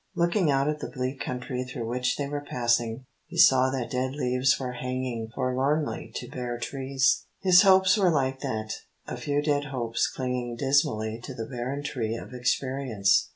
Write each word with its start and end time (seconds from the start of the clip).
Looking 0.15 0.49
out 0.49 0.67
at 0.67 0.79
the 0.79 0.89
bleak 0.89 1.19
country 1.19 1.63
through 1.63 1.87
which 1.87 2.17
they 2.17 2.27
were 2.27 2.43
passing 2.43 3.05
he 3.27 3.37
saw 3.37 3.69
that 3.69 3.91
dead 3.91 4.15
leaves 4.15 4.59
were 4.59 4.71
hanging 4.71 5.29
forlornly 5.35 6.11
to 6.15 6.27
bare 6.27 6.57
trees. 6.57 7.27
His 7.41 7.61
hopes 7.61 7.97
were 7.97 8.09
like 8.09 8.39
that, 8.39 8.73
a 9.05 9.15
few 9.15 9.43
dead 9.43 9.65
hopes 9.65 10.07
clinging 10.07 10.55
dismally 10.55 11.19
to 11.25 11.35
the 11.35 11.45
barren 11.45 11.83
tree 11.83 12.15
of 12.15 12.33
experience. 12.33 13.29